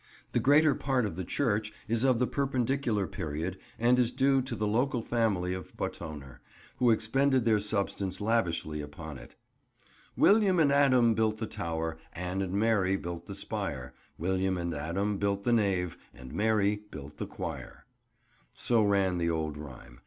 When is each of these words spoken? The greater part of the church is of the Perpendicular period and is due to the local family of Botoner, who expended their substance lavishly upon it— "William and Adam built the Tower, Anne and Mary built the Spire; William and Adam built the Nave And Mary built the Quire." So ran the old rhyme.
The 0.31 0.39
greater 0.39 0.73
part 0.73 1.05
of 1.05 1.15
the 1.15 1.23
church 1.23 1.71
is 1.87 2.03
of 2.03 2.17
the 2.17 2.25
Perpendicular 2.25 3.05
period 3.05 3.59
and 3.77 3.99
is 3.99 4.11
due 4.11 4.41
to 4.41 4.55
the 4.55 4.65
local 4.65 5.03
family 5.03 5.53
of 5.53 5.77
Botoner, 5.77 6.39
who 6.77 6.89
expended 6.89 7.45
their 7.45 7.59
substance 7.59 8.19
lavishly 8.19 8.81
upon 8.81 9.19
it— 9.19 9.35
"William 10.17 10.59
and 10.59 10.71
Adam 10.71 11.13
built 11.13 11.37
the 11.37 11.45
Tower, 11.45 11.99
Anne 12.13 12.41
and 12.41 12.53
Mary 12.53 12.97
built 12.97 13.27
the 13.27 13.35
Spire; 13.35 13.93
William 14.17 14.57
and 14.57 14.73
Adam 14.73 15.19
built 15.19 15.43
the 15.43 15.53
Nave 15.53 15.99
And 16.15 16.33
Mary 16.33 16.81
built 16.89 17.17
the 17.17 17.27
Quire." 17.27 17.85
So 18.55 18.81
ran 18.83 19.19
the 19.19 19.29
old 19.29 19.55
rhyme. 19.55 19.99